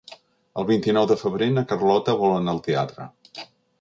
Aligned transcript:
El 0.61 0.65
vint-i-nou 0.69 1.05
de 1.11 1.17
febrer 1.23 1.49
na 1.57 1.65
Carlota 1.73 2.17
vol 2.23 2.35
anar 2.39 2.57
al 2.57 2.63
teatre. 2.69 3.07